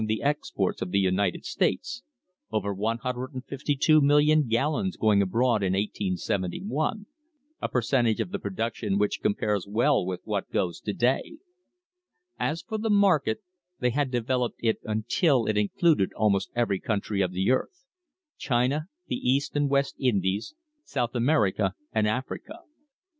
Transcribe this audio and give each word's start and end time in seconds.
the 0.07 0.23
expoxtsi 0.23 0.81
aLthe 0.81 0.99
United 0.99 1.45
States, 1.45 2.01
over 2.51 2.73
152,000,000 2.73 4.47
gallons 4.49 4.97
going 4.97 5.21
abroad 5.21 5.61
in 5.61 5.73
1871, 5.73 7.05
a 7.61 7.69
percentage 7.69 8.19
of 8.19 8.31
the 8.31 8.39
production 8.39 8.97
which 8.97 9.21
compares 9.21 9.67
well 9.67 10.03
with 10.03 10.19
what 10.23 10.49
goes 10.51 10.79
to 10.81 10.91
day.* 10.91 11.37
As 12.39 12.63
for 12.63 12.79
the 12.79 12.89
market, 12.89 13.43
they 13.79 13.91
had 13.91 14.09
developed 14.09 14.57
it 14.63 14.79
until 14.85 15.45
it 15.45 15.55
included 15.55 16.11
almost 16.13 16.49
every 16.55 16.79
country 16.79 17.21
of 17.21 17.31
the 17.31 17.51
earth— 17.51 17.85
China, 18.39 18.87
the 19.05 19.17
East 19.17 19.55
and 19.55 19.69
West 19.69 19.93
Indies, 19.99 20.55
South 20.83 21.13
America 21.13 21.75
and 21.93 22.07
Africa. 22.07 22.61